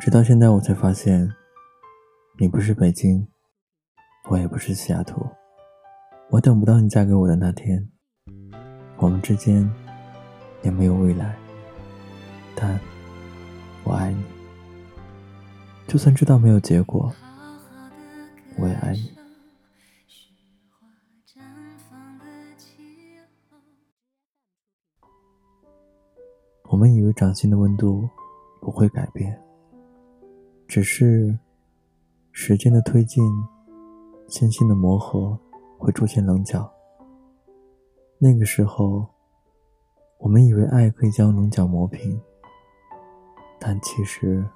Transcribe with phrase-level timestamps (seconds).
[0.00, 1.30] 直到现在，我才发现，
[2.38, 3.28] 你不是北京，
[4.30, 5.28] 我也不是西雅图，
[6.30, 7.86] 我等不到你嫁给我的那天，
[8.96, 9.70] 我们之间
[10.62, 11.36] 也没有未来，
[12.56, 12.80] 但
[13.84, 14.24] 我爱你。
[15.86, 17.12] 就算知道没有结果，
[18.56, 19.12] 我也爱你。
[26.70, 28.08] 我们以为掌心的温度
[28.62, 29.38] 不会改变，
[30.70, 31.36] 只是
[32.30, 33.24] 时间的推进，
[34.28, 35.36] 心心的磨合
[35.76, 36.72] 会出现棱角。
[38.18, 39.04] 那个时候，
[40.18, 42.22] 我们以为爱可以将棱角磨平，
[43.58, 44.48] 但其实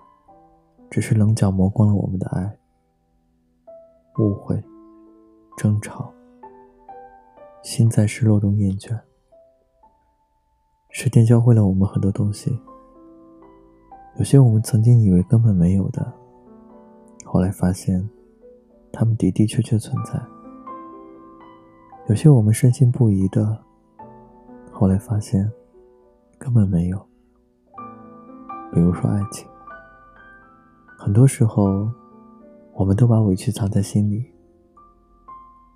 [0.89, 2.59] 只是棱角磨光了我们的爱。
[4.21, 4.63] 误会，
[5.57, 6.15] 争吵，
[7.61, 8.97] 心在失落中厌倦。
[10.91, 12.57] 时间教会了我们很多东西，
[14.17, 16.13] 有些我们曾经以为根本没有的，
[17.25, 18.09] 后来发现，
[18.93, 20.19] 他们的的确确存在；
[22.09, 23.59] 有些我们深信不疑的，
[24.71, 25.51] 后来发现，
[26.39, 26.99] 根本没有。
[28.73, 29.49] 比如说爱情，
[30.97, 31.91] 很多时候，
[32.73, 34.25] 我们都把委屈藏在心里，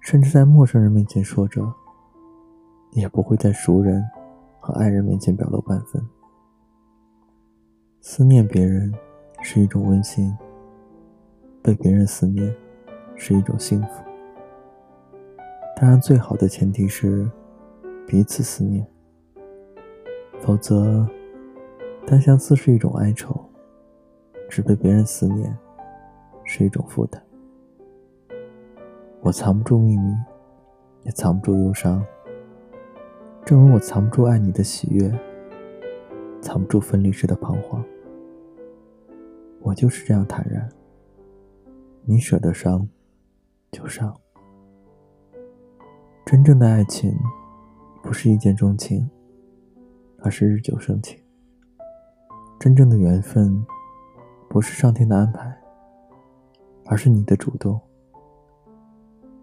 [0.00, 1.72] 甚至在陌生人面前说着，
[2.92, 4.04] 也不会在熟人。
[4.60, 6.04] 和爱人面前表露半分，
[8.10, 8.90] 思念别人
[9.42, 10.34] 是一种温馨，
[11.62, 12.56] 被别人思念
[13.14, 14.02] 是一种幸福。
[15.76, 17.30] 当然，最好的前提是
[18.06, 18.84] 彼此思念，
[20.40, 21.06] 否则
[22.06, 23.38] 单相思是一种哀愁，
[24.48, 25.54] 只被别人思念
[26.44, 27.22] 是一种负担。
[29.20, 30.16] 我藏不住秘密，
[31.02, 32.02] 也藏不住忧伤。
[33.44, 35.12] 正如我藏不住爱你的喜悦，
[36.40, 37.84] 藏不住分离时的彷徨，
[39.60, 40.68] 我就是这样坦然。
[42.04, 42.88] 你舍得伤，
[43.70, 44.14] 就伤。
[46.24, 47.14] 真正的爱情，
[48.02, 49.08] 不是一见钟情，
[50.20, 51.18] 而是日久生情。
[52.58, 53.64] 真正的缘分，
[54.48, 55.56] 不是上天的安排，
[56.86, 57.80] 而是你的主动。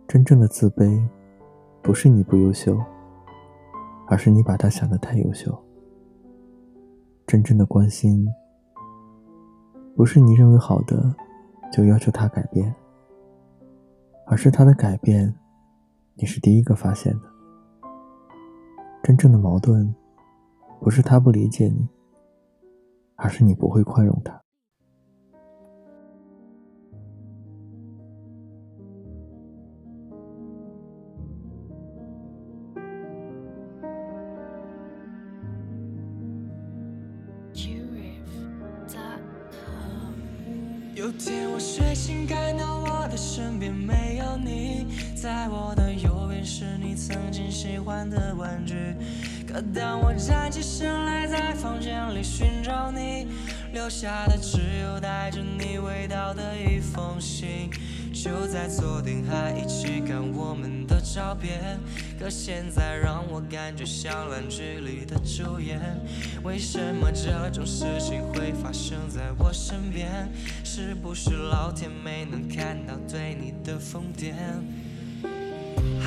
[0.07, 1.03] 真正的自卑，
[1.81, 2.77] 不是你不优秀。
[4.07, 5.51] 而是你把他想的太优秀。
[7.25, 8.27] 真正的关心，
[9.95, 11.15] 不是你认为好的
[11.71, 12.75] 就要求他改变，
[14.25, 15.33] 而是他的改变，
[16.15, 17.21] 你是第一个发现的。
[19.01, 19.95] 真正的矛盾，
[20.81, 21.87] 不是他不理解你，
[23.15, 24.44] 而是你不会宽容他。
[41.05, 48.73] 有天我睡醒，看到我的身边没有你，在我的右边是你曾经喜欢的玩具。
[49.47, 53.27] 可当我站起身来，在房间里寻找你，
[53.71, 57.69] 留下的只有带着你味道的一封信。
[58.25, 61.79] 就在昨天还一起看我们的照片，
[62.19, 65.79] 可现在让我感觉像烂剧里的主演。
[66.43, 70.27] 为什么这种事情会发生在我身边？
[70.63, 74.33] 是不是老天没能看到对你的疯癫？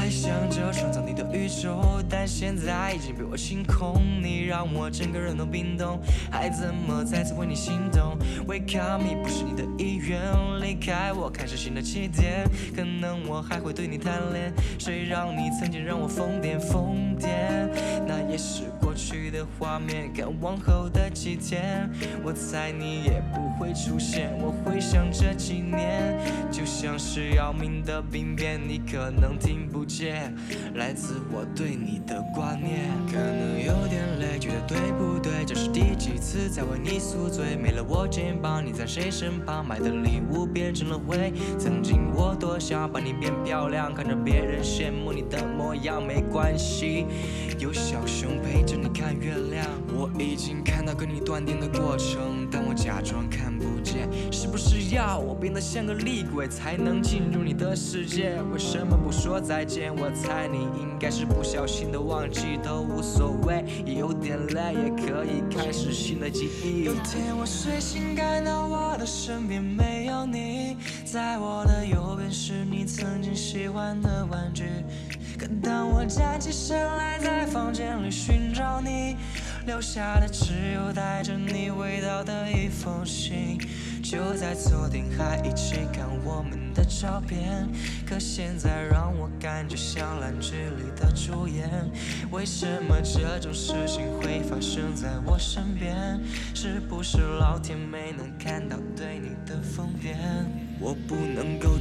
[0.08, 4.02] 还想着创造你的宇宙，但现在已经被我清空。
[4.22, 8.16] 你让我整个人都冰冻，还怎么再次为你心动
[8.46, 10.18] ？Wake up me 不是你的意愿，
[10.62, 12.48] 离开我开始新的起点。
[12.74, 17.68] 可能我还会对你贪恋，谁让你曾经让我疯癫疯癫？
[18.06, 21.86] 那也是过去的画面，看往后的几天，
[22.24, 24.30] 我猜你也不会出现。
[24.40, 26.18] 我回想这几年，
[26.50, 29.97] 就像是要命的病变，你可能听不见。
[29.98, 30.32] 界
[30.76, 35.44] 来自我对你的挂念，可能有点累，觉得对不对？
[35.44, 37.56] 这是第几次在为你宿醉？
[37.56, 39.66] 没了我肩膀，你在谁身旁？
[39.66, 41.32] 买的礼物变成了灰。
[41.58, 47.04] 曾经我多想把你变漂亮，看着别人羡慕你的模样，没关系，
[47.58, 49.66] 有小熊陪着你看月亮。
[49.88, 54.08] 我已经看到跟你断定的过程，但我假装看不见。
[54.32, 58.40] 是不是要我变得像个厉鬼，才能进入你的世界？
[58.50, 59.94] 为什么不说再见？
[59.94, 66.84] 我猜你应该是不小心的忘记，都无所谓，也有点累也可以开始新的记忆。
[66.84, 74.64] 有天我睡醒，看到我的身边没有你，在我的右边是你曾经喜欢的玩具。
[75.38, 79.16] 可当我站起身来，在房间里寻找你，
[79.66, 83.58] 留下的只有带着你味道的一封信。
[84.02, 87.68] 就在昨天还一起看我们的照片，
[88.06, 91.68] 可现在让我感觉像烂剧里的主演。
[92.30, 96.18] 为什么这种事情会发生在我身边？
[96.54, 100.16] 是不是老天没能看到对你的疯癫？
[100.80, 101.14] 我不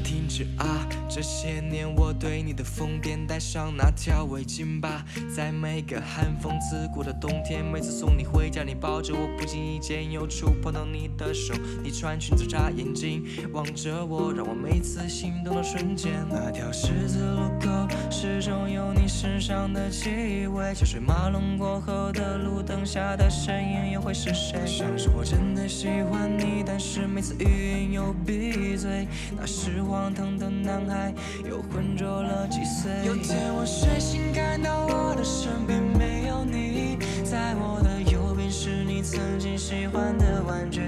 [0.07, 0.87] 停止啊！
[1.09, 5.03] 这些年我对你的疯癫，戴上那条围巾吧，
[5.35, 13.21] 在每个寒风刺骨的冬天，每次送你回家，你抱着我，不经意间又触碰到你的手，你穿裙子眨眼睛
[13.51, 16.25] 望着我，让我每次心动的瞬间。
[16.29, 17.67] 那条十字路口
[18.09, 24.65] 始终有你身上的气味，车水马龙过后的路灯下的身影又会是谁？
[24.65, 29.05] 像是我真的喜欢你，但是每次语音又闭嘴。
[29.35, 31.11] 那时荒唐的男孩
[31.49, 32.91] 又浑浊了几岁。
[33.03, 40.81] 有天我睡醒，看到我的身边没有你，在我的右边是你曾经喜欢的玩具。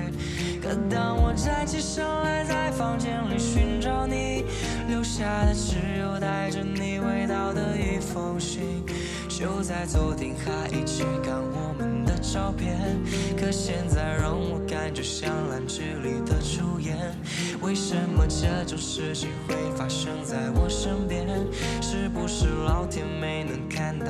[0.62, 4.46] 可当我站起身来，在房间里寻找你，
[4.88, 8.86] 留下的只有带着你味道的一封信。
[9.40, 12.78] 就在昨天还一起看我们的照片，
[13.38, 16.98] 可现在让我感觉像烂剧里的主演。
[17.62, 21.26] 为什么这种事情会发生在我身边？
[21.82, 24.08] 是不是老天没能看到？